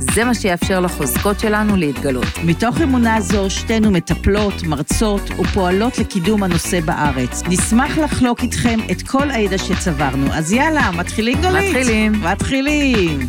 [0.00, 2.26] זה מה שיאפשר לחוזקות שלנו להתגלות.
[2.44, 7.42] מתוך אמונה זו, שתינו מטפלות, מרצות ופועלות לקידום הנושא בארץ.
[7.48, 10.32] נשמח לחלוק איתכם את כל הידע שצברנו.
[10.32, 11.76] אז יאללה, מתחילים גלית?
[11.76, 12.12] מתחילים.
[12.12, 13.20] מתחילים.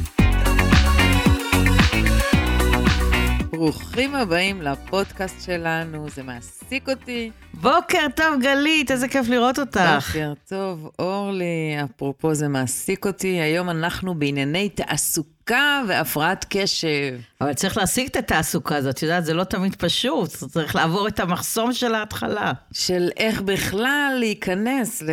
[3.51, 7.31] ברוכים הבאים לפודקאסט שלנו, זה מעסיק אותי.
[7.53, 9.81] בוקר טוב, גלית, איזה כיף לראות אותך.
[10.07, 11.77] בוקר טוב, אורלי.
[11.83, 15.38] אפרופו זה מעסיק אותי, היום אנחנו בענייני תעסוקה
[15.87, 17.17] והפרעת קשב.
[17.41, 21.19] אבל צריך להשיג את התעסוקה הזאת, את יודעת, זה לא תמיד פשוט, צריך לעבור את
[21.19, 22.51] המחסום של ההתחלה.
[22.71, 25.09] של איך בכלל להיכנס ל...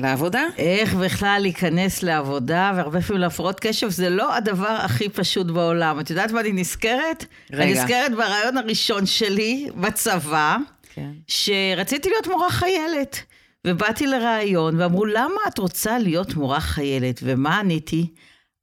[0.00, 0.42] לעבודה?
[0.58, 6.00] איך בכלל להיכנס לעבודה, והרבה פעמים להפרעות קשב, זה לא הדבר הכי פשוט בעולם.
[6.00, 7.24] את יודעת מה אני נזכרת?
[7.52, 7.62] רגע.
[7.62, 10.56] אני נזכרת ברעיון הראשון שלי בצבא,
[10.94, 11.10] כן.
[11.26, 13.22] שרציתי להיות מורה חיילת.
[13.66, 17.20] ובאתי לראיון, ואמרו, למה את רוצה להיות מורה חיילת?
[17.22, 18.06] ומה עניתי?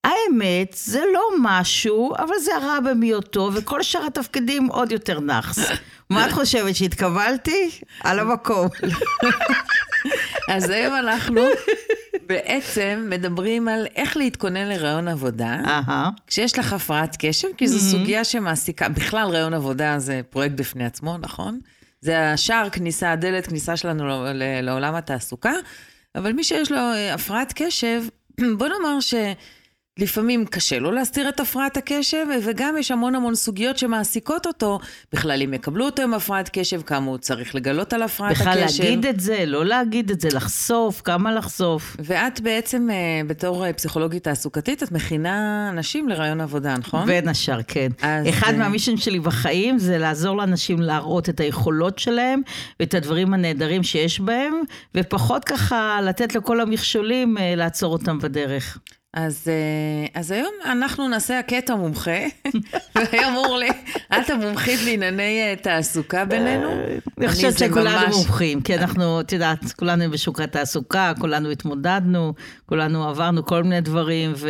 [0.03, 5.59] האמת, זה לא משהו, אבל זה הרע במיעוטו, וכל שאר התפקידים עוד יותר נאחס.
[6.09, 7.69] מה את חושבת, שהתקבלתי?
[8.03, 8.67] על המקום.
[10.53, 11.41] אז היום אנחנו
[12.27, 15.57] בעצם מדברים על איך להתכונן לרעיון עבודה.
[16.27, 21.17] כשיש לך הפרעת קשב, כי זו סוגיה שמעסיקה, בכלל רעיון עבודה זה פרויקט בפני עצמו,
[21.17, 21.59] נכון?
[22.01, 24.25] זה השער כניסה, הדלת כניסה שלנו
[24.61, 25.53] לעולם התעסוקה,
[26.15, 28.03] אבל מי שיש לו אה, הפרעת קשב,
[28.57, 28.99] בוא נאמר
[29.97, 34.79] שלפעמים קשה לו להסתיר את הפרעת הקשב, וגם יש המון המון סוגיות שמעסיקות אותו,
[35.13, 38.83] בכלל אם יקבלו אותו עם הפרעת קשב, כמה הוא צריך לגלות על הפרעת בכלל הקשב.
[38.83, 41.97] להגיד את זה, לא להגיד את זה, לחשוף, כמה לחשוף.
[41.99, 47.05] ואת בעצם, אה, בתור אה, פסיכולוגית תעסוקתית, את מכינה אנשים לרעיון עבודה, נכון?
[47.05, 47.87] בין השאר, כן.
[48.01, 52.41] אז, אחד אה, מהמישן שלי בחיים זה לעזור לאנשים להראות את היכולות שלהם
[52.79, 54.53] ואת הדברים הנהדרים שיש בהם,
[54.95, 58.77] ופחות ככה לתת לכל המכשולים לעצור אותם בדרך.
[59.13, 62.11] אז, אה, אז היום אנחנו נעשה הקטע מומחה,
[62.95, 63.69] והיום אורלי,
[64.13, 66.69] את המומחית לענייני אה, תעסוקה בינינו.
[67.17, 72.33] אני חושבת שכולנו ממש- מומחים, כי אנחנו, את יודעת, כולנו בשוק התעסוקה, כולנו התמודדנו,
[72.65, 74.49] כולנו עברנו כל מיני דברים, ו...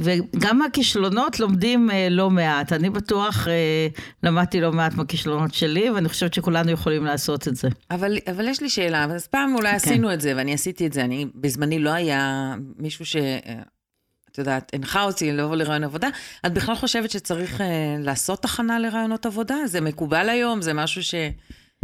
[0.00, 2.72] וגם מהכישלונות לומדים אה, לא מעט.
[2.72, 3.88] אני בטוח אה,
[4.22, 7.68] למדתי לא מעט מהכישלונות שלי, ואני חושבת שכולנו יכולים לעשות את זה.
[7.90, 9.76] אבל, אבל יש לי שאלה, אז פעם אולי כן.
[9.76, 13.16] עשינו את זה, ואני עשיתי את זה, אני, בזמני לא היה מישהו ש...
[13.16, 13.62] אה,
[14.32, 16.08] את יודעת, הנחה אותי לבוא לרעיון עבודה.
[16.46, 17.66] את בכלל חושבת שצריך אה,
[18.00, 19.56] לעשות הכנה לרעיונות עבודה?
[19.66, 20.62] זה מקובל היום?
[20.62, 21.02] זה משהו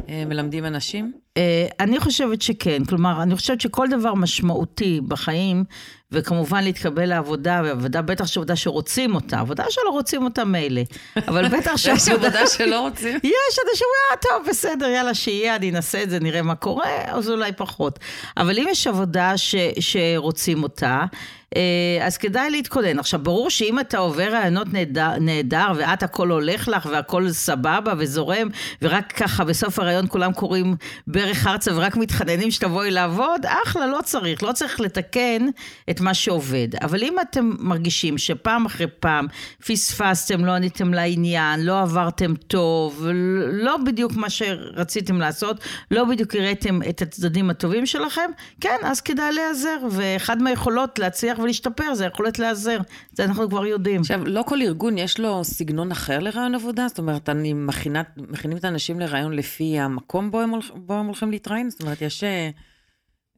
[0.08, 1.12] שמלמדים אנשים?
[1.36, 5.64] אה, אני חושבת שכן, כלומר, אני חושבת שכל דבר משמעותי בחיים,
[6.12, 10.82] וכמובן להתקבל לעבודה, ועבודה, בטח שעבודה שרוצים אותה, עבודה שלא רוצים אותה מילא,
[11.28, 12.26] אבל בטח יש שעבודה...
[12.26, 13.16] עבודה שלא רוצים?
[13.24, 17.30] יש אנשים אה, טוב, בסדר, יאללה, שיהיה, אני אנסה את זה, נראה מה קורה, אז
[17.30, 17.98] אולי פחות.
[18.36, 21.06] אבל אם יש עבודה ש, שרוצים אותה, אה,
[22.02, 22.98] אז כדאי להתכונן.
[22.98, 28.48] עכשיו, ברור שאם אתה עובר רעיונות נהדר, נהדר, ואת הכל הולך לך, והכל סבבה וזורם,
[28.82, 30.76] ורק ככה בסוף הרעיון כולם קוראים
[31.06, 34.42] ברך ארצה ורק מתחננים שתבואי לעבוד, אחלה, לא צריך.
[34.42, 35.46] לא צריך לתקן
[35.90, 36.68] את מה שעובד.
[36.82, 39.26] אבל אם אתם מרגישים שפעם אחרי פעם
[39.66, 43.06] פספסתם, לא עניתם לעניין, לא עברתם טוב,
[43.52, 45.56] לא בדיוק מה שרציתם לעשות,
[45.90, 48.30] לא בדיוק הראיתם את הצדדים הטובים שלכם,
[48.60, 49.78] כן, אז כדאי להיעזר.
[49.90, 52.78] ואחד מהיכולות להצליח ולהשתפר זה היכולת להיעזר.
[53.12, 54.00] זה אנחנו כבר יודעים.
[54.00, 56.88] עכשיו, לא כל ארגון יש לו סגנון אחר לרעיון עבודה?
[56.88, 61.30] זאת אומרת, אני מכינה, מכינים את האנשים לרעיון לפי המקום בו הם, בו הם הולכים
[61.30, 61.70] להתראיין?
[61.70, 62.50] זאת אומרת, יש אה,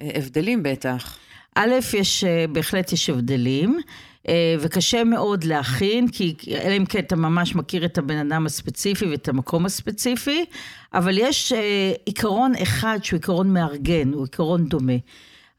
[0.03, 1.19] אה, הבדלים בטח.
[1.55, 3.79] א', יש, אה, בהחלט יש הבדלים,
[4.61, 9.29] וקשה מאוד להכין, כי אלא אם כן אתה ממש מכיר את הבן אדם הספציפי ואת
[9.29, 10.45] המקום הספציפי,
[10.95, 11.53] אבל יש
[12.07, 14.93] עיקרון אחד שהוא עיקרון מארגן, הוא עיקרון דומה.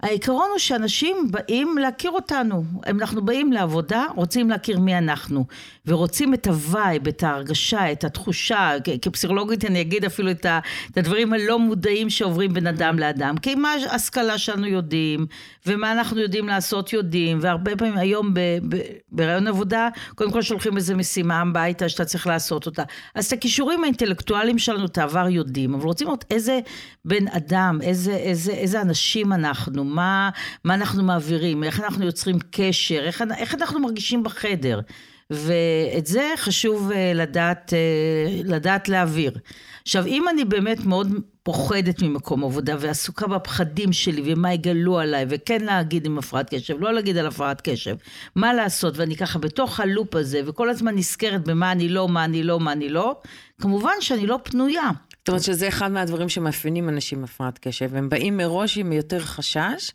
[0.06, 2.64] העיקרון הוא שאנשים באים להכיר אותנו.
[2.88, 5.46] אנחנו באים לעבודה, רוצים להכיר מי אנחנו,
[5.86, 8.72] ורוצים את ה vibe, את ההרגשה, את התחושה.
[9.02, 10.46] כפסיכולוגית אני אגיד אפילו את,
[10.98, 13.38] הדברים הלא מודעים שעוברים בין אדם לאדם.
[13.38, 15.26] כי מה ההשכלה שלנו יודעים,
[15.66, 18.78] ומה אנחנו יודעים לעשות יודעים, והרבה פעמים היום ב, ב,
[19.12, 22.84] בראיון עבודה, קודם כל שולחים איזה משימה הביתה שאתה צריך לעשות אותה.
[23.16, 26.60] אז את הכישורים האינטלקטואליים שלנו, את העבר יודעים, אבל רוצים לראות איזה
[27.06, 30.30] בן אדם, איזה, איזה, איזה אנשים אנחנו, מה,
[30.64, 34.80] מה אנחנו מעבירים, איך אנחנו יוצרים קשר, איך, איך אנחנו מרגישים בחדר.
[35.30, 39.32] ואת זה חשוב אה, לדעת, אה, לדעת להעביר.
[39.82, 41.08] עכשיו, אם אני באמת מאוד
[41.44, 46.94] פוחדת ממקום עבודה ועסוקה בפחדים שלי ומה יגלו עליי, וכן להגיד עם הפרעת קשב, לא
[46.94, 47.96] להגיד על הפרעת קשב,
[48.36, 52.44] מה לעשות, ואני ככה בתוך הלופ הזה, וכל הזמן נזכרת במה אני לא, מה אני
[52.44, 53.16] לא, מה אני לא,
[53.62, 54.90] כמובן שאני לא פנויה.
[55.26, 57.96] זאת אומרת שזה אחד מהדברים שמאפיינים אנשים עם הפרעת קשב.
[57.96, 59.92] הם באים מראש עם יותר חשש,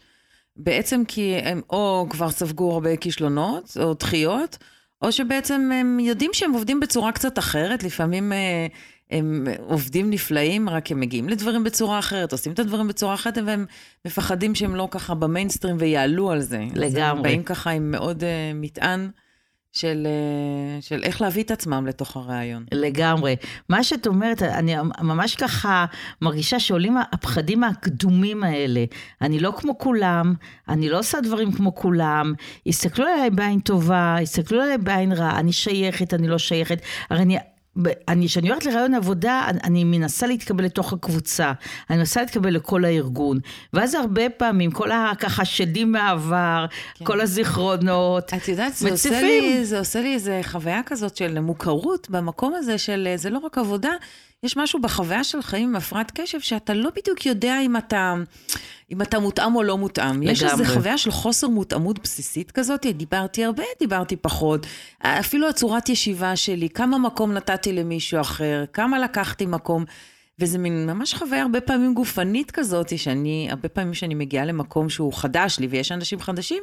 [0.57, 4.59] בעצם כי הם או כבר ספגו הרבה כישלונות או דחיות,
[5.03, 8.67] או שבעצם הם יודעים שהם עובדים בצורה קצת אחרת, לפעמים אה,
[9.11, 13.67] הם עובדים נפלאים, רק הם מגיעים לדברים בצורה אחרת, עושים את הדברים בצורה אחרת, והם
[14.05, 16.59] מפחדים שהם לא ככה במיינסטרים ויעלו על זה.
[16.75, 16.87] לגמרי.
[16.87, 18.25] אז הם באים ככה עם מאוד uh,
[18.55, 19.11] מטען.
[19.73, 22.65] של, uh, של איך להביא את עצמם לתוך הרעיון.
[22.73, 23.37] לגמרי.
[23.69, 25.87] מה שאת אומרת, אני ממש ככה
[26.23, 28.85] מרגישה שעולים הפחדים הקדומים האלה.
[29.21, 30.35] אני לא כמו כולם,
[30.69, 32.35] אני לא עושה דברים כמו כולם,
[32.67, 36.79] הסתכלו עליי בעין טובה, הסתכלו עליי בעין רעה, אני שייכת, אני לא שייכת.
[37.11, 37.39] הרי אני
[38.09, 41.53] אני, כשאני הולכת לרעיון עבודה, אני, אני מנסה להתקבל לתוך הקבוצה,
[41.91, 43.39] אני מנסה להתקבל לכל הארגון,
[43.73, 47.05] ואז הרבה פעמים, כל הככה שדים מהעבר, כן.
[47.05, 52.11] כל הזיכרונות, את יודעת, זה עושה, לי, זה עושה לי איזה חוויה כזאת של מוכרות
[52.11, 53.91] במקום הזה של, זה לא רק עבודה,
[54.43, 58.15] יש משהו בחוויה של חיים עם הפרעת קשב, שאתה לא בדיוק יודע אם אתה,
[58.93, 60.15] אם אתה מותאם או לא מותאם.
[60.15, 60.33] לגמרי.
[60.33, 64.67] יש איזו חוויה של חוסר מותאמות בסיסית כזאת, דיברתי הרבה, דיברתי פחות.
[65.03, 69.85] אפילו הצורת ישיבה שלי, כמה מקום נתתי למישהו אחר, כמה לקחתי מקום.
[70.39, 75.13] וזה מין ממש חוויה הרבה פעמים גופנית כזאת, שאני, הרבה פעמים שאני מגיעה למקום שהוא
[75.13, 76.63] חדש לי ויש אנשים חדשים,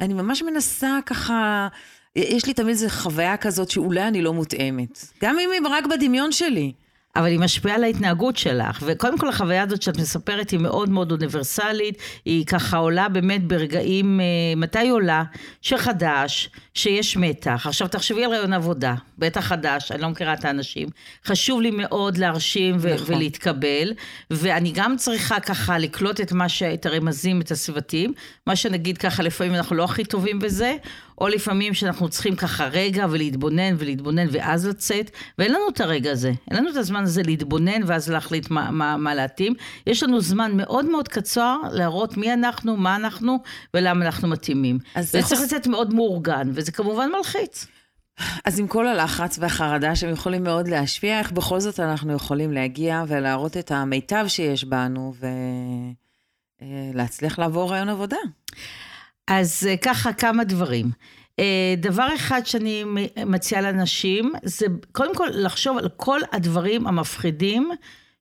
[0.00, 1.68] אני ממש מנסה ככה,
[2.16, 5.04] יש לי תמיד איזו חוויה כזאת שאולי אני לא מותאמת.
[5.22, 6.72] גם אם היא רק בדמיון שלי.
[7.16, 8.82] אבל היא משפיעה על ההתנהגות שלך.
[8.86, 14.20] וקודם כל החוויה הזאת שאת מספרת היא מאוד מאוד אוניברסלית, היא ככה עולה באמת ברגעים,
[14.20, 14.24] אה,
[14.56, 15.22] מתי היא עולה?
[15.62, 17.66] שחדש, שיש מתח.
[17.66, 20.88] עכשיו תחשבי על רעיון עבודה, בטח חדש, אני לא מכירה את האנשים.
[21.24, 23.14] חשוב לי מאוד להרשים ו- נכון.
[23.14, 23.92] ולהתקבל,
[24.30, 26.62] ואני גם צריכה ככה לקלוט את מה, ש...
[26.62, 28.12] את הרמזים, את הסביבתיים,
[28.46, 30.76] מה שנגיד ככה לפעמים אנחנו לא הכי טובים בזה,
[31.18, 36.32] או לפעמים שאנחנו צריכים ככה רגע ולהתבונן ולהתבונן ואז לצאת, ואין לנו את הרגע הזה,
[36.50, 39.54] אין לנו את הזמן הזה להתבונן ואז להחליט מה, מה, מה להתאים.
[39.86, 43.38] יש לנו זמן מאוד מאוד קצר להראות מי אנחנו, מה אנחנו
[43.74, 44.78] ולמה אנחנו מתאימים.
[45.00, 47.66] זה צריך לצאת מאוד מאורגן, וזה כמובן מלחיץ.
[48.44, 53.04] אז עם כל הלחץ והחרדה שהם יכולים מאוד להשפיע, איך בכל זאת אנחנו יכולים להגיע
[53.08, 55.14] ולהראות את המיטב שיש בנו
[56.62, 58.16] ולהצליח לעבור רעיון עבודה?
[59.26, 60.90] אז אה, ככה כמה דברים.
[61.38, 62.84] אה, דבר אחד שאני
[63.26, 67.70] מציעה לאנשים, זה קודם כל לחשוב על כל הדברים המפחידים.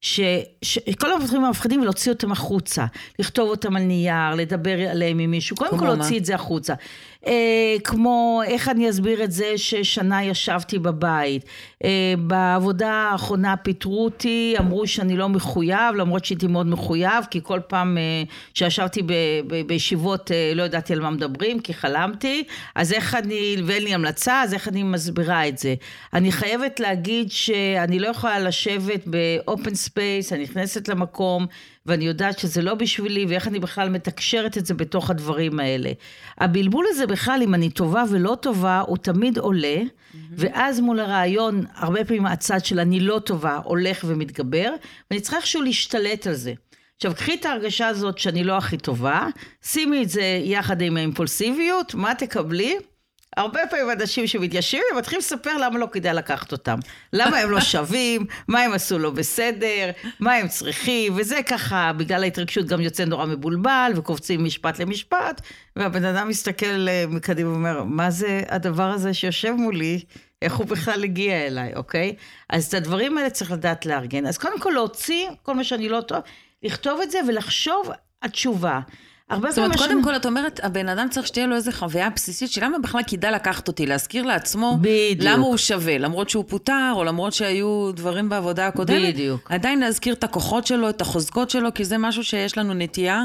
[0.02, 0.20] ש,
[0.62, 2.86] שכל הדברים המפחידים ולהוציא אותם החוצה,
[3.20, 6.74] לכתוב אותם על נייר, לדבר עליהם עם מישהו, קודם כל להוציא את זה החוצה.
[7.28, 11.46] אה, כמו, איך אני אסביר את זה ששנה ישבתי בבית.
[11.84, 17.60] אה, בעבודה האחרונה פיטרו אותי, אמרו שאני לא מחויב, למרות שהייתי מאוד מחויב, כי כל
[17.68, 18.24] פעם אה,
[18.54, 19.14] שישבתי ב,
[19.48, 22.44] ב, בישיבות אה, לא ידעתי על מה מדברים, כי חלמתי,
[22.76, 25.76] אז איך אני, ואין לי המלצה, אז איך אני מסבירה את זה.
[26.14, 31.48] אני חייבת להגיד שאני לא יכולה לשבת ב open space, אני נכנסת למקום,
[31.86, 35.92] ואני יודעת שזה לא בשבילי, ואיך אני בכלל מתקשרת את זה בתוך הדברים האלה.
[36.38, 40.18] הבלבול הזה בכלל, אם אני טובה ולא טובה, הוא תמיד עולה, mm-hmm.
[40.38, 44.74] ואז מול הרעיון, הרבה פעמים הצד של אני לא טובה הולך ומתגבר,
[45.12, 46.54] ואני צריכה איכשהו להשתלט על זה.
[46.96, 49.28] עכשיו, קחי את ההרגשה הזאת שאני לא הכי טובה,
[49.64, 52.76] שימי את זה יחד עם האימפולסיביות, מה תקבלי?
[53.38, 56.80] הרבה פעמים אנשים שמתיישבים, הם מתחילים לספר למה לא כדאי לקחת אותם.
[57.14, 62.24] למה הם לא שווים, מה הם עשו לא בסדר, מה הם צריכים, וזה ככה, בגלל
[62.24, 65.42] ההתרגשות גם יוצא נורא מבולבל, וקופצים משפט למשפט,
[65.76, 70.00] והבן אדם מסתכל אה, מקדימה ואומר, מה זה הדבר הזה שיושב מולי?
[70.42, 72.16] איך הוא בכלל הגיע אליי, אוקיי?
[72.50, 74.26] אז את הדברים האלה צריך לדעת לארגן.
[74.26, 76.20] אז קודם כל להוציא כל מה שאני לא טוב,
[76.64, 78.80] לכתוב את זה ולחשוב התשובה.
[79.30, 79.52] הרבה.
[79.52, 82.80] זאת אומרת, קודם כל, את אומרת, הבן אדם צריך שתהיה לו איזו חוויה בסיסית, שלמה
[82.80, 85.20] בכלל כדאי לקחת אותי, להזכיר לעצמו, בדיוק.
[85.22, 89.14] למה הוא שווה, למרות שהוא פוטר, או למרות שהיו דברים בעבודה הקודמת.
[89.14, 89.52] בדיוק.
[89.52, 93.24] עדיין להזכיר את הכוחות שלו, את החוזקות שלו, כי זה משהו שיש לנו נטייה.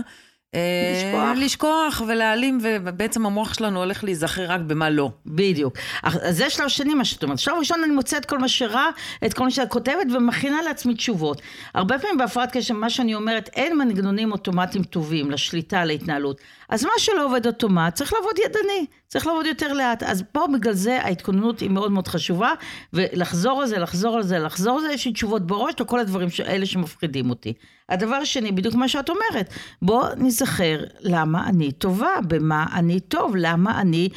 [0.55, 1.37] לשכוח.
[1.37, 5.11] לשכוח ולהעלים, ובעצם המוח שלנו הולך להיזכר רק במה לא.
[5.26, 5.76] בדיוק.
[6.02, 7.38] אז זה שלב שני מה שאת אומרת.
[7.38, 8.87] שלב ראשון אני מוצאת כל מה שרע,
[9.26, 11.43] את כל מה שאת כותבת, ומכינה לעצמי תשובות.
[11.75, 16.40] הרבה פעמים בהפרעת קשב, מה שאני אומרת, אין מנגנונים אוטומטיים טובים לשליטה, להתנהלות.
[16.69, 20.03] אז מה שלא עובד אוטומט, צריך לעבוד ידני, צריך לעבוד יותר לאט.
[20.03, 22.53] אז פה בגלל זה ההתכוננות היא מאוד מאוד חשובה,
[22.93, 26.29] ולחזור על זה, לחזור על זה, לחזור על זה, יש לי תשובות בראש לכל הדברים
[26.45, 27.53] האלה שמפחידים אותי.
[27.89, 29.49] הדבר השני, בדיוק מה שאת אומרת,
[29.83, 34.09] בוא נזכר למה אני טובה, במה אני טוב, למה אני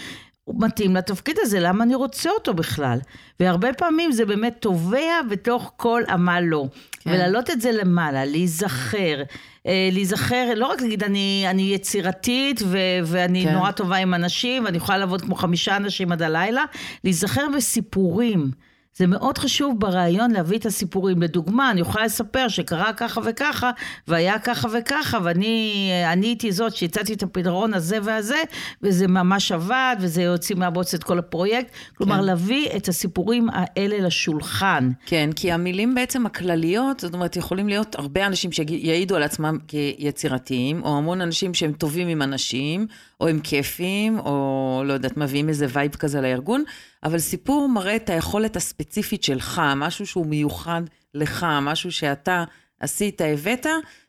[0.48, 2.98] מתאים לתפקיד הזה, למה אני רוצה אותו בכלל?
[3.40, 6.66] והרבה פעמים זה באמת טובע בתוך כל עמל לא.
[7.00, 7.10] כן.
[7.10, 9.22] ולהעלות את זה למעלה, להיזכר,
[9.66, 13.54] להיזכר, לא רק להגיד אני, אני יצירתית ו- ואני כן.
[13.54, 16.64] נורא טובה עם אנשים, ואני יכולה לעבוד כמו חמישה אנשים עד הלילה,
[17.04, 18.52] להיזכר בסיפורים.
[18.96, 21.22] זה מאוד חשוב בריאיון להביא את הסיפורים.
[21.22, 23.72] לדוגמה, אני יכולה לספר שקרה ככה וככה,
[24.08, 25.92] והיה ככה וככה, ואני
[26.24, 28.42] הייתי זאת שהצעתי את הפתרון הזה והזה,
[28.82, 31.72] וזה ממש עבד, וזה הוציא מהבוץ את כל הפרויקט.
[31.98, 32.24] כלומר, כן.
[32.24, 34.92] להביא את הסיפורים האלה לשולחן.
[35.06, 40.84] כן, כי המילים בעצם הכלליות, זאת אומרת, יכולים להיות הרבה אנשים שיעידו על עצמם כיצירתיים,
[40.84, 42.88] או המון אנשים שהם טובים עם אנשים,
[43.22, 46.64] או הם כיפים, או לא יודעת, מביאים איזה vibe כזה לארגון,
[47.04, 50.82] אבל סיפור מראה את היכולת הספציפית שלך, משהו שהוא מיוחד
[51.14, 52.44] לך, משהו שאתה
[52.80, 53.66] עשית, הבאת,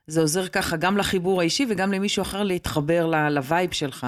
[0.07, 4.07] זה עוזר ככה גם לחיבור האישי וגם למישהו אחר להתחבר לווייב שלך,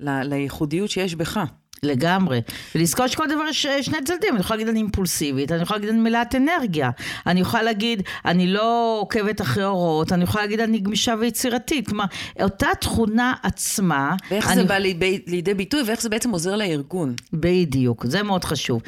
[0.00, 1.40] לייחודיות שיש בך.
[1.82, 2.40] לגמרי.
[2.74, 4.30] ולזכור שכל דבר יש שני צדדים.
[4.34, 6.90] אני יכולה להגיד אני אימפולסיבית, אני יכולה להגיד אני מלאת אנרגיה.
[7.26, 11.88] אני יכולה להגיד אני לא עוקבת אחרי אורות, אני יכולה להגיד אני גמישה ויצירתית.
[11.88, 12.04] כלומר,
[12.42, 14.14] אותה תכונה עצמה...
[14.30, 14.56] ואיך אני...
[14.56, 17.14] זה בא לידי, לידי ביטוי ואיך זה בעצם עוזר לארגון.
[17.32, 18.82] בדיוק, זה מאוד חשוב.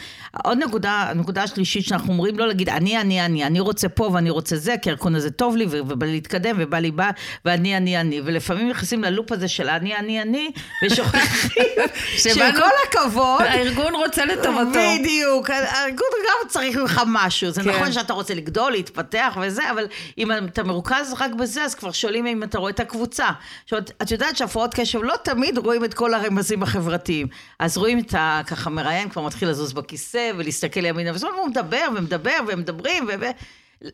[0.44, 4.30] עוד נקודה, הנקודה השלישית שאנחנו אומרים לא להגיד אני, אני, אני, אני רוצה פה ואני
[4.30, 7.10] רוצה זה, כי הארגון הזה טוב לי ובא לי להתקדם ובא לי בא
[7.44, 8.20] ואני, אני, אני.
[8.24, 10.50] ולפעמים נכנסים ללופ הזה של אני, אני, אני,
[10.84, 11.62] ושוכחים
[12.22, 13.42] שכל הכבוד.
[13.42, 14.80] הארגון רוצה לטובתו.
[14.98, 17.50] בדיוק, הארגון גם צריך ממך משהו.
[17.50, 17.70] זה כן.
[17.70, 19.86] נכון שאתה רוצה לגדול, להתפתח וזה, אבל
[20.18, 23.28] אם אתה מרוכז רק בזה, אז כבר שואלים אם אתה רואה את הקבוצה.
[23.64, 27.26] עכשיו, את יודעת שהפרעות קשב לא תמיד רואים את כל הרמזים החברתיים.
[27.58, 28.40] אז רואים את ה...
[28.46, 33.26] ככה מראיין כבר מתחיל לזוז בכיסא ולהסתכל ימינה ושמאלה, והוא מדבר ומדבר ומדברים, ו...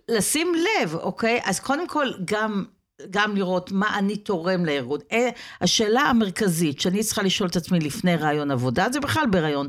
[0.09, 1.41] לשים לב, אוקיי?
[1.45, 2.65] אז קודם כל, גם
[3.11, 5.01] גם לראות מה אני תורם לארגון.
[5.13, 5.29] אה,
[5.61, 9.69] השאלה המרכזית שאני צריכה לשאול את עצמי לפני רעיון עבודה, זה בכלל ברעיון,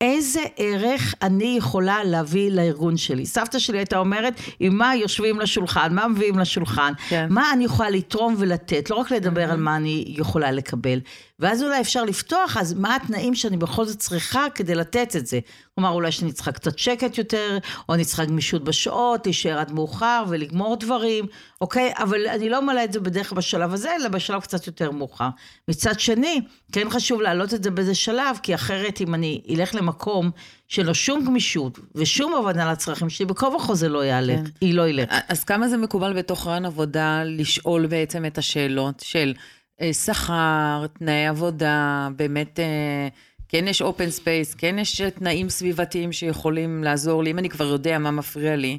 [0.00, 3.26] איזה ערך אני יכולה להביא לארגון שלי.
[3.26, 7.26] סבתא שלי הייתה אומרת, עם מה יושבים לשולחן, מה מביאים לשולחן, כן.
[7.30, 9.52] מה אני יכולה לתרום ולתת, לא רק לדבר mm-hmm.
[9.52, 11.00] על מה אני יכולה לקבל.
[11.38, 15.40] ואז אולי אפשר לפתוח, אז מה התנאים שאני בכל זאת צריכה כדי לתת את זה?
[15.74, 20.24] כלומר, אולי שאני צריכה קצת שקט יותר, או אני צריכה גמישות בשעות, להישאר עד מאוחר
[20.28, 21.26] ולגמור דברים,
[21.60, 21.92] אוקיי?
[21.98, 25.28] אבל אני לא מלאה את זה בדרך כלל בשלב הזה, אלא בשלב קצת יותר מאוחר.
[25.68, 26.40] מצד שני,
[26.72, 30.30] כן חשוב להעלות את זה באיזה שלב, כי אחרת אם אני אלך למקום
[30.68, 34.44] שלא שום גמישות ושום הבנה לצרכים שלי, בכל וכה זה לא יעלה, כן.
[34.60, 35.08] היא לא ילך.
[35.28, 39.34] אז כמה זה מקובל בתוך רעיון עבודה לשאול בעצם את השאלות של...
[39.80, 43.08] אה, שכר, תנאי עבודה, באמת, אה,
[43.48, 47.98] כן יש open space, כן יש תנאים סביבתיים שיכולים לעזור לי, אם אני כבר יודע
[47.98, 48.78] מה מפריע לי,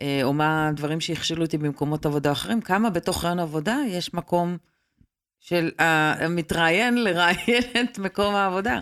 [0.00, 4.56] אה, או מה הדברים שהכשילו אותי במקומות עבודה אחרים, כמה בתוך ריאיון עבודה יש מקום
[5.40, 8.80] של המתראיין לראיין את מקום העבודה.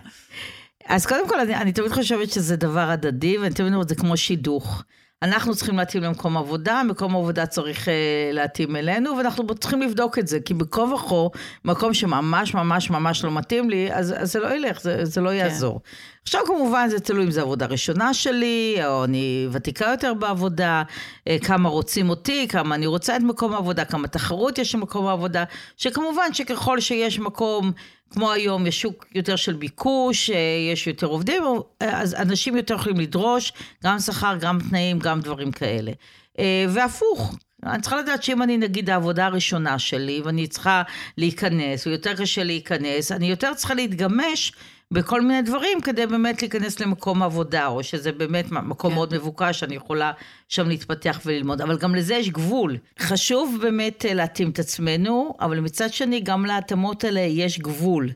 [0.87, 4.17] אז קודם כל, אני, אני תמיד חושבת שזה דבר הדדי, ואני תמיד אומרת, זה כמו
[4.17, 4.85] שידוך.
[5.23, 7.91] אנחנו צריכים להתאים למקום עבודה, מקום עבודה צריך אה,
[8.33, 13.31] להתאים אלינו, ואנחנו צריכים לבדוק את זה, כי בכה וכה, מקום שממש ממש ממש לא
[13.31, 15.35] מתאים לי, אז, אז זה לא ילך, זה, זה לא כן.
[15.35, 15.81] יעזור.
[16.23, 20.83] עכשיו כמובן זה תלוי אם זו עבודה ראשונה שלי, או אני ותיקה יותר בעבודה,
[21.29, 25.45] uh, כמה רוצים אותי, כמה אני רוצה את מקום העבודה, כמה תחרות יש במקום העבודה,
[25.77, 27.73] שכמובן שככל שיש מקום
[28.11, 30.37] כמו היום, יש שוק יותר של ביקוש, אה,
[30.73, 31.43] יש יותר עובדים,
[31.81, 33.53] אז אנשים יותר יכולים לדרוש
[33.85, 35.93] גם שכר, גם תנאים, גם דברים כאלה.
[36.39, 37.37] אה, והפוך,
[37.67, 40.83] אני צריכה לדעת שאם אני נגיד העבודה הראשונה שלי ואני צריכה
[41.19, 44.53] להיכנס, ויותר קשה להיכנס, אני יותר צריכה להתגמש
[44.93, 48.95] בכל מיני דברים כדי באמת להיכנס למקום עבודה, או שזה באמת מקום כן.
[48.95, 50.13] מאוד מבוקש, אני יכולה
[50.49, 52.77] שם להתפתח וללמוד, אבל גם לזה יש גבול.
[52.99, 58.11] חשוב באמת אה, להתאים את עצמנו, אבל מצד שני, גם להתאמות האלה יש גבול.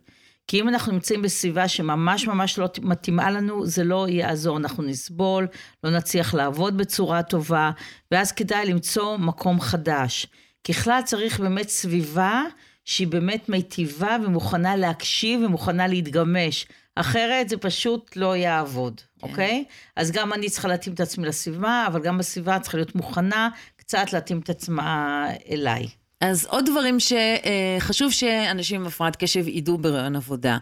[0.47, 5.47] כי אם אנחנו נמצאים בסביבה שממש ממש לא מתאימה לנו, זה לא יעזור, אנחנו נסבול,
[5.85, 7.71] לא נצליח לעבוד בצורה טובה,
[8.11, 10.27] ואז כדאי למצוא מקום חדש.
[10.69, 12.43] ככלל צריך באמת סביבה
[12.85, 16.67] שהיא באמת מיטיבה ומוכנה להקשיב ומוכנה להתגמש.
[16.97, 19.29] אחרת זה פשוט לא יעבוד, כן.
[19.29, 19.65] אוקיי?
[19.97, 24.13] אז גם אני צריכה להתאים את עצמי לסביבה, אבל גם הסביבה צריכה להיות מוכנה קצת
[24.13, 25.89] להתאים את עצמה אליי.
[26.21, 30.59] אז עוד דברים שחשוב שאנשים עם הפרעת קשב ידעו בראיון עבודה.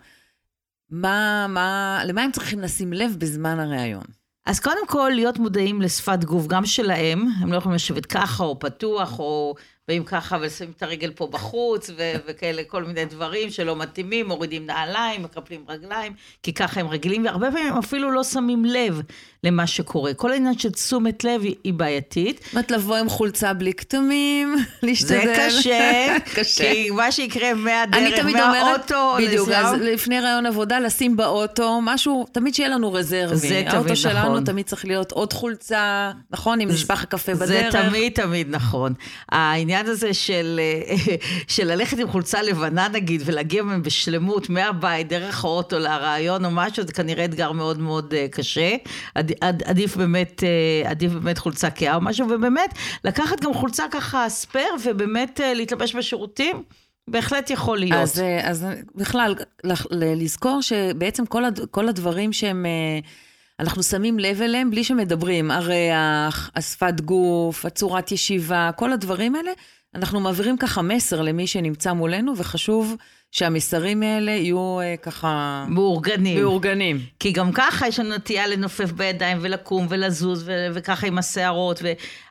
[0.91, 4.05] מה, מה, למה הם צריכים לשים לב בזמן הראיון?
[4.47, 8.59] אז קודם כל, להיות מודעים לשפת גוף, גם שלהם, הם לא יכולים לשבת ככה, או
[8.59, 9.55] פתוח, או
[9.92, 14.66] באים ככה ושמים את הרגל פה בחוץ, ו- וכאלה כל מיני דברים שלא מתאימים, מורידים
[14.66, 19.00] נעליים, מקפלים רגליים, כי ככה הם רגילים, והרבה פעמים אפילו לא שמים לב
[19.44, 20.14] למה שקורה.
[20.14, 22.40] כל העניין של תשומת לב היא, היא בעייתית.
[22.44, 25.20] זאת אומרת, לבוא עם חולצה בלי כתמים, להשתדל.
[25.25, 26.72] זה קשה, קשה.
[26.72, 31.16] כי מה שיקרה מהדרך, אני תמיד אומרת, מהאוטו, בדיוק, לשם, אז לפני רעיון עבודה, לשים
[31.16, 33.37] באוטו משהו, תמיד שיהיה לנו רזרבי.
[33.37, 34.44] זה תמיד האוטו שלנו נכון.
[34.44, 36.61] תמיד צריך להיות עוד חולצה, נכון?
[36.61, 37.76] עם נשפך הקפה זה בדרך.
[37.76, 38.94] תמיד תמיד נכון.
[39.28, 40.60] העניין הזה של,
[41.48, 46.92] של ללכת עם חולצה לבנה נגיד, ולהגיע בשלמות מהבית, דרך האוטו לרעיון או משהו, זה
[46.92, 48.76] כנראה אתגר מאוד מאוד אה, קשה.
[49.14, 52.74] עד, עד, עדיף באמת, אה, עדיף באמת חולצה כהה או משהו, ובאמת,
[53.04, 56.62] לקחת גם חולצה ככה ספייר, ובאמת אה, להתלבש בשירותים.
[57.08, 57.98] בהחלט יכול להיות.
[57.98, 59.34] אז, אה, אז בכלל,
[59.90, 62.98] לזכור שבעצם כל, הד, כל הדברים שהם, אה,
[63.61, 69.50] אנחנו שמים לב אליהם בלי שמדברים, הריח, השפת גוף, הצורת ישיבה, כל הדברים האלה,
[69.94, 72.97] אנחנו מעבירים ככה מסר למי שנמצא מולנו, וחשוב
[73.30, 76.40] שהמסרים האלה יהיו אה, ככה מאורגנים.
[76.40, 77.00] מאורגנים.
[77.21, 81.82] כי גם ככה יש לנו נטייה לנופף בידיים ולקום ולזוז ו- וככה עם השערות.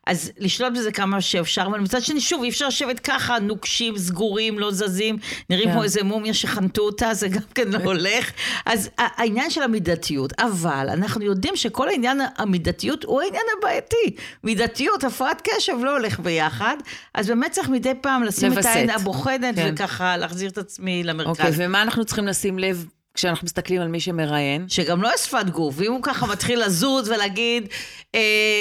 [0.07, 4.59] אז לשלוט בזה כמה שאפשר, אבל מצד שני, שוב, אי אפשר לשבת ככה, נוקשים, סגורים,
[4.59, 5.17] לא זזים,
[5.49, 5.73] נראים כן.
[5.73, 8.31] כמו איזה מומיה שחנתו אותה, זה גם כן לא הולך.
[8.65, 14.15] אז העניין של המידתיות, אבל אנחנו יודעים שכל העניין המידתיות הוא העניין הבעייתי.
[14.43, 16.77] מידתיות, הפרעת קשב לא הולך ביחד,
[17.13, 18.69] אז באמת צריך מדי פעם לשים את לווסת.
[18.69, 19.71] העין הבוחנת כן.
[19.73, 21.29] וככה להחזיר את עצמי למרכז.
[21.29, 24.65] אוקיי, ומה אנחנו צריכים לשים לב כשאנחנו מסתכלים על מי שמראיין?
[24.69, 27.67] שגם לא יש שפת גוף, ואם הוא ככה מתחיל לזוז ולהגיד,
[28.15, 28.19] אה,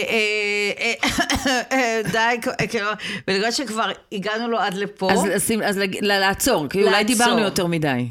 [0.08, 0.92] אה,
[1.72, 2.86] אה, די, כאילו,
[3.28, 7.04] ולגלל שכבר הגענו לו עד לפה, אז, לעצור, כי אולי.
[7.04, 8.08] דיברנו יותר מדי.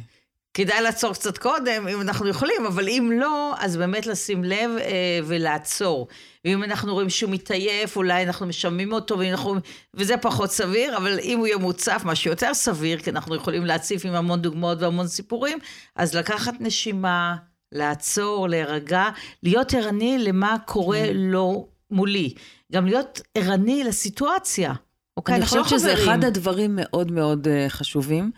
[0.54, 5.20] כדאי לעצור קצת קודם, אם אנחנו יכולים, אבל אם לא, אז באמת לשים לב אה,
[5.26, 6.08] ולעצור.
[6.46, 9.56] ואם אנחנו רואים שהוא מתעייף, אולי אנחנו משמים אותו, ואנחנו,
[9.94, 14.06] וזה פחות סביר, אבל אם הוא יהיה מוצף, מה שיותר סביר, כי אנחנו יכולים להציף
[14.06, 15.58] עם המון דוגמאות והמון סיפורים,
[15.96, 17.36] אז לקחת נשימה,
[17.72, 19.10] לעצור, להירגע,
[19.44, 22.34] להיות ערני למה קורה לו מולי.
[22.72, 24.74] גם להיות ערני לסיטואציה.
[25.18, 26.10] אוקיי, אני לא חושבת שזה חברים.
[26.10, 28.32] אחד הדברים מאוד מאוד אה, חשובים,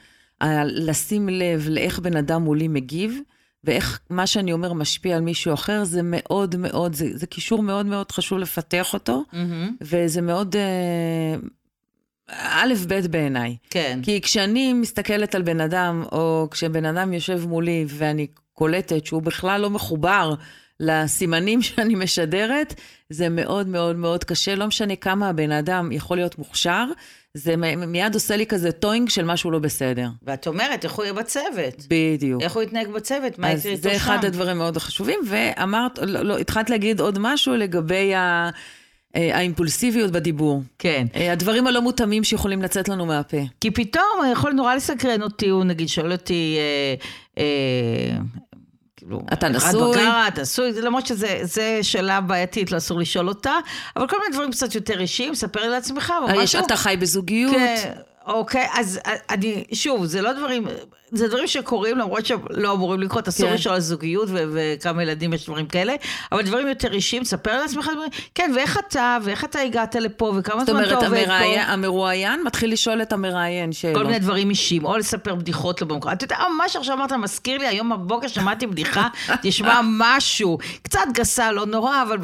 [0.65, 3.19] לשים לב לאיך בן אדם מולי מגיב,
[3.63, 7.85] ואיך מה שאני אומר משפיע על מישהו אחר, זה מאוד מאוד, זה, זה קישור מאוד
[7.85, 11.35] מאוד חשוב לפתח אותו, מהמם, וזה מאוד אה,
[12.29, 13.57] א', ב' בעיניי.
[13.69, 13.99] כן.
[14.03, 19.61] כי כשאני מסתכלת על בן אדם, או כשבן אדם יושב מולי ואני קולטת שהוא בכלל
[19.61, 20.33] לא מחובר
[20.81, 22.73] לסימנים שאני משדרת,
[23.09, 24.55] זה מאוד מאוד מאוד קשה.
[24.55, 26.85] לא משנה כמה הבן אדם יכול להיות מוכשר,
[27.33, 27.55] זה
[27.87, 30.07] מיד עושה לי כזה טוינג של משהו לא בסדר.
[30.23, 31.85] זאת אומרת, איך הוא יהיה בצוות?
[31.89, 32.41] בדיוק.
[32.41, 33.39] איך הוא יתנהג בצוות?
[33.39, 34.27] מה אז יקרה איתו זה אחד שם?
[34.27, 38.49] הדברים מאוד חשובים, ואמרת, לא, לא, התחלת להגיד עוד משהו לגבי ה,
[39.15, 40.63] אה, האימפולסיביות בדיבור.
[40.79, 41.05] כן.
[41.15, 43.37] אה, הדברים הלא מותאמים שיכולים לצאת לנו מהפה.
[43.61, 46.95] כי פתאום יכול נורא לסקרן אותי, הוא נגיד שואל אותי, אה,
[47.43, 48.17] אה,
[49.01, 49.91] כאילו, אתה נשוי?
[49.91, 53.53] בגרה, אתה נשוי, למרות שזה שאלה בעייתית, לא אסור לשאול אותה,
[53.95, 56.65] אבל כל מיני דברים קצת יותר אישיים, ספר לעצמך, או אה, משהו.
[56.65, 57.55] אתה חי בזוגיות.
[57.55, 57.91] כן,
[58.25, 60.67] אוקיי, אז אני, שוב, זה לא דברים,
[61.11, 63.53] זה דברים שקורים למרות שלא אמורים לקרות, אסור כן.
[63.53, 65.93] לשאול על זוגיות ו- וכמה ילדים יש דברים כאלה,
[66.31, 70.59] אבל דברים יותר אישיים, ספר לעצמך דברים, כן, ואיך אתה, ואיך אתה הגעת לפה, וכמה
[70.65, 71.71] זאת זמן אתה אומרת, עובד המראיין, פה.
[71.71, 73.97] המרואיין מתחיל לשאול את המראיין שאלות.
[73.97, 76.11] כל מיני דברים אישיים, או לספר בדיחות לא במקום.
[76.11, 79.07] אתה יודע, ממש עכשיו אמרת, מזכיר לי, היום בבוקר שמעתי בדיחה,
[79.43, 82.17] תשמע משהו, קצת גסה, לא נורא, אבל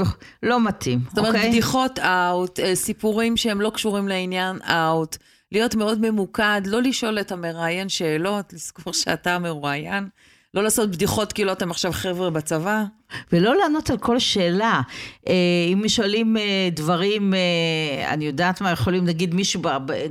[0.44, 1.50] לא מתאים, זאת אומרת, אוקיי?
[1.50, 5.18] בדיחות אאוט, אה, סיפורים שהם לא קשורים לעניין אאוט,
[5.52, 10.10] להיות מאוד ממוקד, לא לשאול את המראיין שאלות, לזכור שאתה המרואיין,
[10.54, 12.84] לא לעשות בדיחות כאילו אתם עכשיו חבר'ה בצבא.
[13.32, 14.82] ולא לענות על כל שאלה.
[15.28, 15.34] אה,
[15.74, 19.62] אם שואלים אה, דברים, אה, אני יודעת מה, יכולים נגיד מישהו,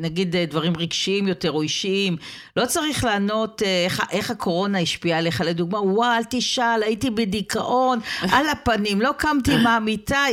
[0.00, 2.16] נגיד דברים רגשיים יותר או אישיים,
[2.56, 7.98] לא צריך לענות איך, איך הקורונה השפיעה עליך, לדוגמה, וואו, אל תשאל, הייתי בדיכאון,
[8.32, 10.24] על הפנים, לא קמתי מהמיטה,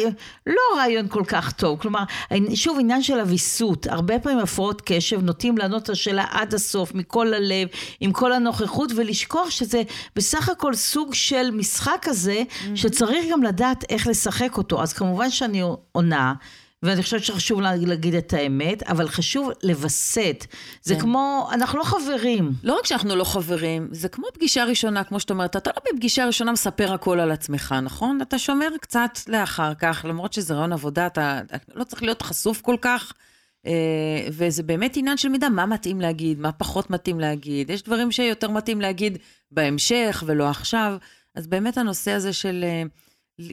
[0.47, 1.79] לא רעיון כל כך טוב.
[1.79, 2.03] כלומר,
[2.53, 7.33] שוב, עניין של אביסות, הרבה פעמים הפרעות קשב נוטים לענות את השאלה עד הסוף, מכל
[7.33, 7.67] הלב,
[7.99, 9.81] עם כל הנוכחות, ולשכוח שזה
[10.15, 12.43] בסך הכל סוג של משחק כזה,
[12.75, 14.81] שצריך גם לדעת איך לשחק אותו.
[14.83, 15.61] אז כמובן שאני
[15.91, 16.33] עונה.
[16.83, 20.45] ואני חושבת שחשוב לה- להגיד את האמת, אבל חשוב לווסת.
[20.81, 21.01] זה כן.
[21.01, 22.51] כמו, אנחנו לא חברים.
[22.63, 26.25] לא רק שאנחנו לא חברים, זה כמו פגישה ראשונה, כמו שאת אומרת, אתה לא בפגישה
[26.25, 28.21] ראשונה מספר הכל על עצמך, נכון?
[28.21, 32.61] אתה שומר קצת לאחר כך, למרות שזה רעיון עבודה, אתה אתה לא צריך להיות חשוף
[32.61, 33.13] כל כך.
[33.65, 33.71] אה,
[34.31, 37.69] וזה באמת עניין של מידה, מה מתאים להגיד, מה פחות מתאים להגיד.
[37.69, 39.17] יש דברים שיותר מתאים להגיד
[39.51, 40.95] בהמשך ולא עכשיו.
[41.35, 42.83] אז באמת הנושא הזה של, אה,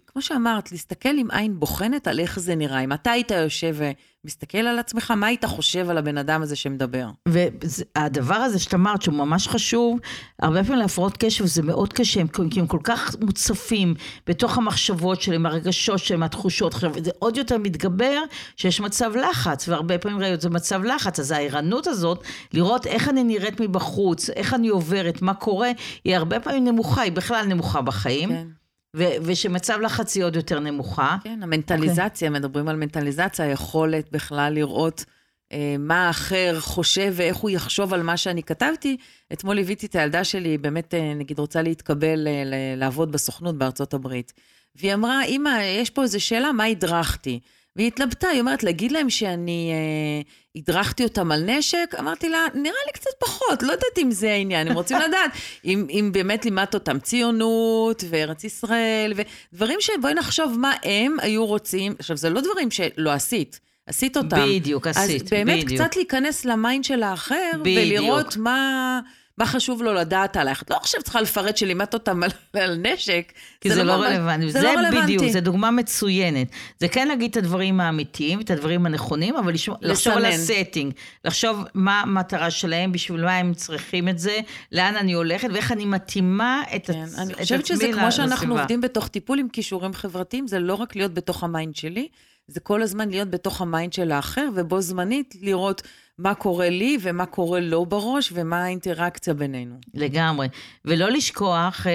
[0.06, 2.80] כמו שאמרת, להסתכל עם עין בוחנת על איך זה נראה.
[2.80, 3.76] אם אתה היית יושב
[4.24, 7.06] מסתכל על עצמך, מה היית חושב על הבן אדם הזה שמדבר?
[7.28, 9.98] והדבר הזה שאת אמרת, שהוא ממש חשוב,
[10.42, 13.94] הרבה פעמים להפרעות קשב זה מאוד קשה, כי הם כל כך מוצפים
[14.26, 16.74] בתוך המחשבות שלהם, הרגשות שלהם, התחושות.
[16.74, 18.18] עכשיו, זה עוד יותר מתגבר
[18.56, 23.24] שיש מצב לחץ, והרבה פעמים ראיות זה מצב לחץ, אז הערנות הזאת, לראות איך אני
[23.24, 25.70] נראית מבחוץ, איך אני עוברת, מה קורה,
[26.04, 28.28] היא הרבה פעמים נמוכה, היא בכלל נמוכה בחיים.
[28.28, 28.59] כן.
[28.96, 31.16] ו- ושמצב לחץ היא עוד יותר נמוכה.
[31.24, 32.30] כן, המנטליזציה, okay.
[32.30, 32.40] אוקיי.
[32.40, 35.04] מדברים על מנטליזציה, היכולת בכלל לראות
[35.52, 38.96] אה, מה האחר חושב ואיך הוא יחשוב על מה שאני כתבתי.
[39.32, 44.32] אתמול ליוויתי את הילדה שלי, באמת, אה, נגיד, רוצה להתקבל אה, לעבוד בסוכנות בארצות הברית.
[44.76, 47.40] והיא אמרה, אמא, יש פה איזו שאלה, מה הדרכתי?
[47.80, 50.22] והיא התלבטה, היא אומרת, להגיד להם שאני אה,
[50.56, 51.94] הדרכתי אותם על נשק?
[51.98, 55.30] אמרתי לה, נראה לי קצת פחות, לא יודעת אם זה העניין, הם רוצים לדעת
[55.64, 59.12] אם, אם באמת לימדת אותם ציונות וארץ ישראל,
[59.52, 61.94] ודברים שבואי נחשוב מה הם היו רוצים.
[61.98, 63.60] עכשיו, זה לא דברים שלא עשית.
[63.86, 64.46] עשית אותם.
[64.48, 65.82] בדיוק, עשית, אז באמת בדיוק.
[65.82, 68.02] קצת להיכנס ל mind של האחר, בדיוק.
[68.02, 69.00] ולראות מה...
[69.40, 70.62] מה חשוב לו לדעת עלייך?
[70.62, 72.30] את לא עכשיו צריכה לפרט שלימדת אותם על,
[72.62, 73.32] על נשק.
[73.60, 74.50] כי זה, זה לא, לא רלוונטי.
[74.50, 75.16] זה, זה לא רלוונטי.
[75.16, 76.46] בדיוק, זו דוגמה מצוינת.
[76.78, 80.92] זה כן להגיד את הדברים האמיתיים, את הדברים הנכונים, אבל לשמור, לחשוב על ה setting.
[81.24, 84.40] לחשוב מה המטרה שלהם, בשביל מה הם צריכים את זה,
[84.72, 88.80] לאן אני הולכת, ואיך אני מתאימה את, כן, עצמי אני חושבת שזה כמו שאנחנו עובדים
[88.80, 92.08] בתוך טיפול עם כישורים חברתיים, זה לא רק להיות בתוך ה mind שלי,
[92.46, 95.82] זה כל הזמן להיות בתוך ה mind של האחר, ובו זמנית לראות
[96.22, 99.74] מה קורה לי ומה קורה לו בראש ומה האינטראקציה בינינו.
[99.94, 100.48] לגמרי.
[100.84, 101.92] ולא לשכוח אה,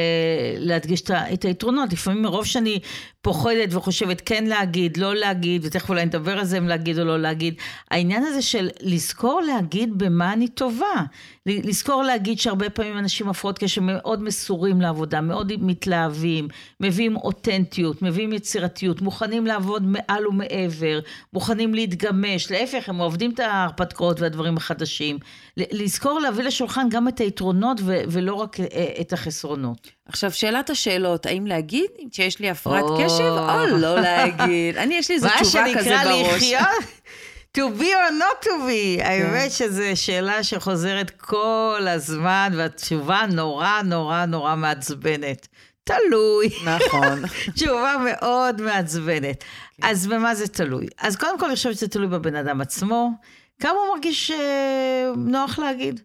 [0.57, 1.01] להדגיש
[1.33, 1.93] את היתרונות.
[1.93, 2.79] לפעמים מרוב שאני
[3.25, 7.19] פוחדת וחושבת כן להגיד, לא להגיד, ותכף אולי נדבר על זה אם להגיד או לא
[7.19, 7.53] להגיד.
[7.91, 11.03] העניין הזה של לזכור להגיד במה אני טובה.
[11.45, 16.47] לזכור להגיד שהרבה פעמים אנשים הפרעות קשב מאוד מסורים לעבודה, מאוד מתלהבים,
[16.79, 20.99] מביאים אותנטיות, מביאים יצירתיות, מוכנים לעבוד מעל ומעבר,
[21.33, 25.19] מוכנים להתגמש, להפך, הם עובדים את ההרפתקאות והדברים החדשים.
[25.57, 28.65] לזכור להביא לשולחן גם את היתרונות ו- ולא רק אה,
[29.01, 29.89] את החסרונות.
[30.05, 33.37] עכשיו, שאלת השאלות, האם להגיד שיש לי הפרעת קשב
[33.71, 34.77] או לא להגיד?
[34.77, 35.95] אני, יש לי איזו תשובה כזה בראש.
[35.95, 36.67] מה שנקרא לחיות?
[37.55, 39.05] to be or not to be, כן.
[39.05, 45.47] האמת שזו שאלה שחוזרת כל הזמן, והתשובה נורא נורא נורא מעצבנת.
[45.85, 46.49] תלוי.
[46.65, 47.21] נכון.
[47.55, 49.43] תשובה מאוד מעצבנת.
[49.81, 49.87] כן.
[49.87, 50.87] אז במה זה תלוי?
[50.97, 53.11] אז קודם כל אני חושבת שזה תלוי בבן אדם עצמו,
[53.59, 56.01] כמה הוא מרגיש אה, נוח להגיד.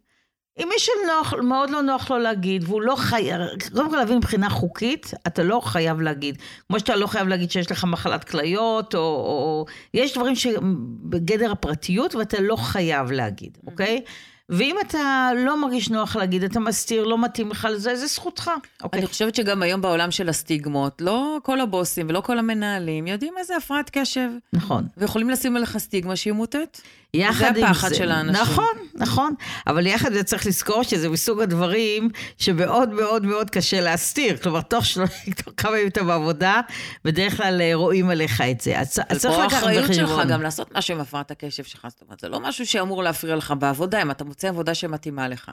[0.58, 3.40] אם מישהו נוח, מאוד לא נוח לו להגיד, והוא לא חייב,
[3.72, 6.38] קודם כל להבין מבחינה חוקית, אתה לא חייב להגיד.
[6.68, 9.66] כמו שאתה לא חייב להגיד שיש לך מחלת כליות, או, או...
[9.94, 14.00] יש דברים שבגדר הפרטיות ואתה לא חייב להגיד, אוקיי?
[14.50, 18.50] ואם אתה לא מרגיש נוח להגיד, אתה מסתיר, לא מתאים לך לזה, זה זכותך.
[18.82, 18.98] אוקיי.
[19.00, 23.56] אני חושבת שגם היום בעולם של הסטיגמות, לא כל הבוסים ולא כל המנהלים יודעים איזה
[23.56, 24.30] הפרעת קשב.
[24.52, 24.86] נכון.
[24.96, 26.80] ויכולים לשים עליך סטיגמה שהיא מוטט.
[27.14, 27.60] יחד עם זה.
[27.60, 28.42] זה הפחד של האנשים.
[28.42, 29.34] נכון, נכון.
[29.66, 34.36] אבל יחד זה צריך לזכור שזה מסוג הדברים שמאוד מאוד מאוד קשה להסתיר.
[34.36, 35.00] כלומר, תוך, של...
[35.44, 36.60] תוך כמה ימים אתה בעבודה,
[37.04, 38.80] בדרך כלל אה, רואים עליך את זה.
[38.80, 39.68] אז צריך לקחת בחשבון.
[39.68, 41.86] האחריות שלך גם לעשות משהו עם הפרעת הקשב שלך.
[41.90, 45.50] זאת אומרת, זה לא משהו שאמור להפריע לך בעבודה, אם אתה מוצא עבודה שמתאימה לך.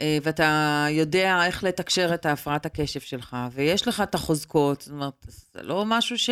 [0.00, 5.26] אה, ואתה יודע איך לתקשר את הפרעת הקשב שלך, ויש לך את החוזקות, זאת אומרת,
[5.52, 6.30] זה לא משהו ש...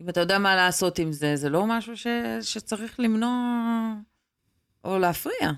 [0.00, 2.06] אם אתה יודע מה לעשות עם זה, זה לא משהו ש,
[2.42, 3.94] שצריך למנוע
[4.84, 5.50] או להפריע.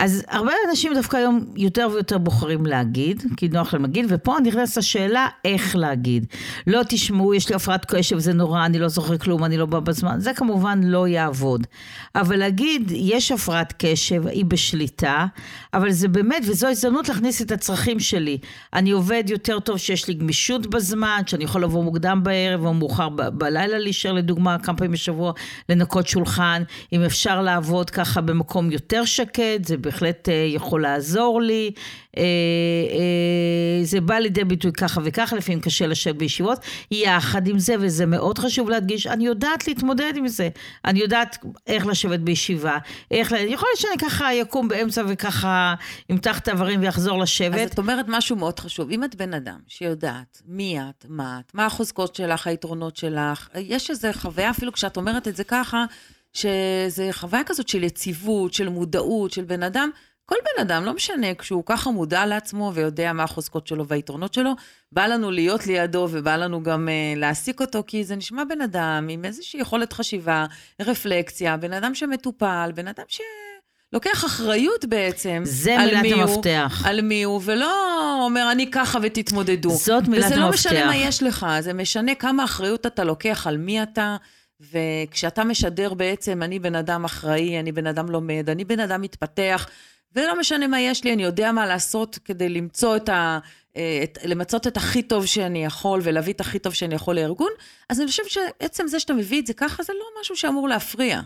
[0.00, 4.78] אז הרבה אנשים דווקא היום יותר ויותר בוחרים להגיד, כי נוח להם להגיד, ופה נכנסת
[4.78, 6.26] השאלה איך להגיד.
[6.66, 9.80] לא תשמעו, יש לי הפרעת קשב, זה נורא, אני לא זוכר כלום, אני לא בא
[9.80, 11.66] בזמן, זה כמובן לא יעבוד.
[12.14, 15.26] אבל להגיד, יש הפרעת קשב, היא בשליטה,
[15.74, 18.38] אבל זה באמת, וזו הזדמנות להכניס את הצרכים שלי.
[18.72, 23.08] אני עובד יותר טוב שיש לי גמישות בזמן, שאני יכול לבוא מוקדם בערב או מאוחר
[23.08, 25.32] ב- בלילה להישאר לדוגמה כמה פעמים בשבוע,
[25.68, 31.70] לנקות שולחן, אם אפשר לעבוד ככה במקום יותר שקט, זה בהחלט אה, יכול לעזור לי.
[32.16, 36.58] אה, אה, זה בא לידי ביטוי ככה וככה, לפעמים קשה לשבת בישיבות.
[36.90, 40.48] יחד עם זה, וזה מאוד חשוב להדגיש, אני יודעת להתמודד עם זה.
[40.84, 42.78] אני יודעת איך לשבת בישיבה,
[43.10, 43.32] איך...
[43.32, 45.74] יכול להיות שאני ככה יקום באמצע וככה
[46.10, 47.58] אמתח את האיברים ויחזור לשבת.
[47.58, 48.90] אז את אומרת משהו מאוד חשוב.
[48.90, 53.90] אם את בן אדם שיודעת מי את, מה את, מה החוזקות שלך, היתרונות שלך, יש
[53.90, 55.84] איזו חוויה, אפילו כשאת אומרת את זה ככה,
[56.32, 59.90] שזה חוויה כזאת של יציבות, של מודעות, של בן אדם,
[60.30, 64.52] כל בן אדם, לא משנה, כשהוא ככה מודע לעצמו ויודע מה החוזקות שלו והיתרונות שלו,
[64.92, 69.06] בא לנו להיות לידו ובא לנו גם uh, להעסיק אותו, כי זה נשמע בן אדם
[69.10, 70.46] עם איזושהי יכולת חשיבה,
[70.82, 73.20] רפלקציה, בן אדם שמטופל, בן אדם ש...
[73.92, 75.42] לוקח אחריות בעצם.
[75.44, 76.82] זה מילת המפתח.
[76.86, 79.70] על מי הוא, ולא אומר, אני ככה ותתמודדו.
[79.70, 80.36] זאת מילת המפתח.
[80.36, 84.16] וזה לא משנה מה יש לך, זה משנה כמה אחריות אתה לוקח על מי אתה,
[84.72, 89.68] וכשאתה משדר בעצם, אני בן אדם אחראי, אני בן אדם לומד, אני בן אדם מתפתח,
[90.16, 93.38] ולא משנה מה יש לי, אני יודע מה לעשות כדי למצוא את ה...
[93.76, 97.50] אה, את, למצות את הכי טוב שאני יכול ולהביא את הכי טוב שאני יכול לארגון,
[97.88, 101.20] אז אני חושבת שעצם זה שאתה מביא את זה ככה, זה לא משהו שאמור להפריע.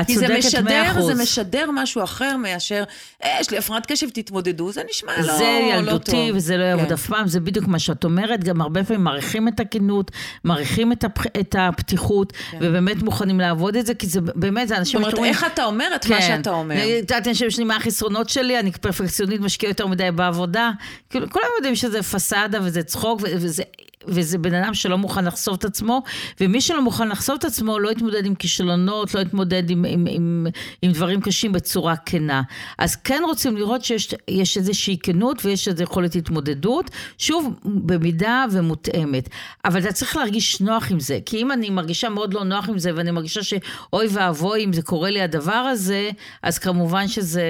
[0.00, 1.10] את צודקת מאה אחוז.
[1.10, 2.84] כי זה משדר משהו אחר מאשר,
[3.24, 5.38] אה, יש לי הפרעת קשב, תתמודדו, זה נשמע לא, לא טוב.
[5.38, 6.92] זה ילדותי וזה לא יעבוד כן.
[6.92, 10.10] אף פעם, זה בדיוק מה שאת אומרת, גם הרבה פעמים מעריכים את הכנות,
[10.44, 11.36] מעריכים את, הפ...
[11.40, 12.58] את הפתיחות, כן.
[12.60, 15.88] ובאמת מוכנים לעבוד את זה, כי זה באמת, זה אנשים זאת אומרת, איך אתה אומר
[15.94, 16.14] את כן.
[16.14, 16.74] מה שאתה אומר.
[16.76, 20.70] את יודעת, אני חושבת מה החסרונות שלי, אני פרפקציונית משקיעה יותר מדי בעבודה.
[21.10, 23.62] כאילו, כולם יודעים שזה פסאדה וזה צחוק, וזה
[24.06, 26.02] וזה בן אדם שלא מוכן לחשוף את עצמו,
[26.40, 30.46] ומי שלא מוכן לחשוף את עצמו לא יתמודד עם כישלונות, לא יתמודד עם, עם, עם,
[30.82, 32.42] עם דברים קשים בצורה כנה.
[32.78, 39.28] אז כן רוצים לראות שיש איזושהי כנות ויש איזו יכולת התמודדות, שוב, במידה ומותאמת.
[39.64, 42.78] אבל אתה צריך להרגיש נוח עם זה, כי אם אני מרגישה מאוד לא נוח עם
[42.78, 46.10] זה, ואני מרגישה שאוי ואבוי אם זה קורה לי הדבר הזה,
[46.42, 47.42] אז כמובן שזה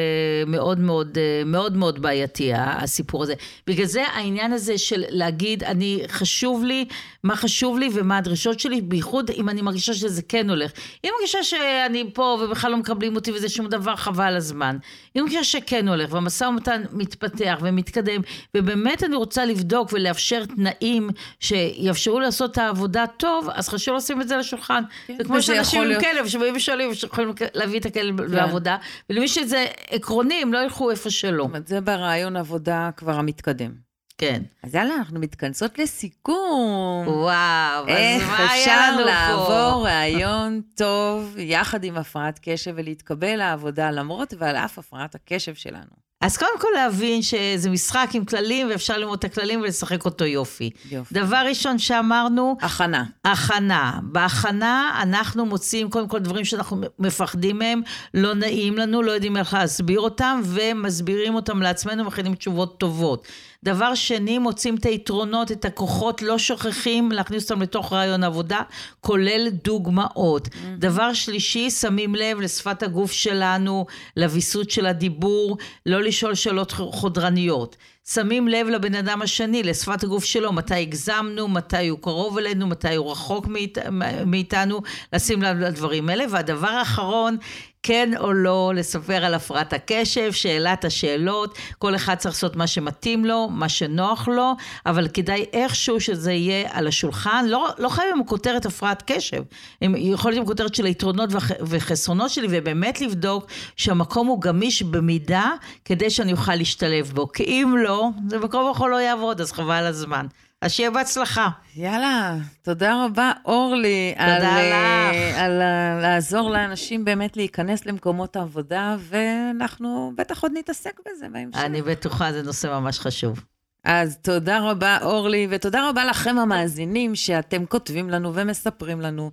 [0.47, 3.35] מאוד מאוד מאוד מאוד בעייתי, הסיפור הזה.
[3.67, 6.41] בגלל זה העניין הזה של להגיד, אני חשוב...
[6.42, 6.85] חשוב לי,
[7.24, 10.70] מה חשוב לי ומה הדרישות שלי, בייחוד אם אני מרגישה שזה כן הולך.
[11.05, 14.76] אם אני מרגישה שאני פה ובכלל לא מקבלים אותי וזה שום דבר, חבל הזמן.
[14.76, 14.78] אם
[15.14, 18.20] אני מרגישה שכן הולך והמשא ומתן מתפתח ומתקדם,
[18.57, 24.28] ובאמת אני רוצה לבדוק ולאפשר תנאים שיאפשרו לעשות את העבודה טוב, אז חשוב לשים את
[24.28, 24.83] זה לשולחן.
[25.07, 28.35] כן, וכמו שאנשים עם כלב שבאים ושואלים, יכולים להביא את הכלב כן.
[28.35, 28.76] לעבודה,
[29.11, 31.48] ולמי שזה עקרוני, הם לא ילכו איפה שלא.
[31.66, 33.91] זה ברעיון עבודה כבר המתקדם.
[34.22, 34.42] כן.
[34.62, 37.06] אז יאללה, אנחנו מתכנסות לסיכום.
[37.06, 39.11] וואו, אז מה היה לנו פה?
[39.11, 45.14] איך אפשר לעבור רעיון טוב יחד עם הפרעת קשב ולהתקבל לעבודה למרות ועל אף הפרעת
[45.14, 46.02] הקשב שלנו?
[46.22, 50.70] אז קודם כל להבין שזה משחק עם כללים ואפשר ללמוד את הכללים ולשחק אותו יופי.
[50.90, 51.14] יופי.
[51.14, 52.56] דבר ראשון שאמרנו...
[52.61, 53.04] הכנה.
[53.24, 53.98] הכנה.
[54.02, 57.82] בהכנה אנחנו מוצאים קודם כל דברים שאנחנו מפחדים מהם,
[58.14, 63.26] לא נעים לנו, לא יודעים איך להסביר אותם, ומסבירים אותם לעצמנו, מכינים תשובות טובות.
[63.64, 68.61] דבר שני, מוצאים את היתרונות, את הכוחות, לא שוכחים להכניס אותם לתוך רעיון עבודה,
[69.01, 70.46] כולל דוגמאות.
[70.46, 70.79] Mm-hmm.
[70.79, 77.77] דבר שלישי, שמים לב לשפת הגוף שלנו, לוויסות של הדיבור, לא לשאול שאלות חודרניות.
[78.09, 82.94] שמים לב לבן אדם השני, לשפת הגוף שלו, מתי הגזמנו, מתי הוא קרוב אלינו, מתי
[82.94, 83.79] הוא רחוק מאית,
[84.27, 84.81] מאיתנו,
[85.12, 86.25] לשים לב לדברים האלה.
[86.31, 87.37] והדבר האחרון,
[87.83, 93.25] כן או לא לספר על הפרעת הקשב, שאלת השאלות, כל אחד צריך לעשות מה שמתאים
[93.25, 94.53] לו, מה שנוח לו,
[94.87, 99.42] אבל כדאי איכשהו שזה יהיה על השולחן, לא, לא חייבים עם כותרת הפרעת קשב,
[99.83, 105.51] הם יכול להיות עם כותרת של היתרונות וחסרונות שלי, ובאמת לבדוק שהמקום הוא גמיש במידה,
[105.85, 109.87] כדי שאני אוכל להשתלב בו, כי אם לא, זה מקום יכול לא יעבוד, אז חבל
[109.87, 110.27] הזמן.
[110.62, 111.48] אז שיהיה בהצלחה.
[111.77, 114.14] יאללה, תודה רבה, אורלי.
[114.18, 115.38] תודה על, לך.
[115.38, 121.59] על, על לעזור לאנשים באמת להיכנס למקומות העבודה, ואנחנו בטח עוד נתעסק בזה בהמשך.
[121.59, 123.44] אני בטוחה, זה נושא ממש חשוב.
[123.85, 129.31] אז תודה רבה, אורלי, ותודה רבה לכם המאזינים שאתם כותבים לנו ומספרים לנו.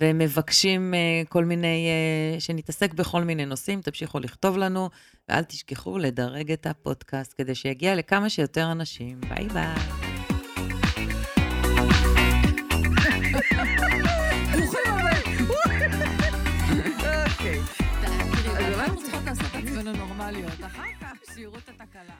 [0.00, 1.88] ומבקשים uh, כל מיני,
[2.36, 4.88] uh, שנתעסק בכל מיני נושאים, תמשיכו לכתוב לנו,
[5.28, 9.20] ואל תשכחו לדרג את הפודקאסט כדי שיגיע לכמה שיותר אנשים.
[9.20, 10.07] ביי ביי.
[20.30, 20.64] נורמליות.
[20.64, 22.14] אחר כך שיראו את התקלה.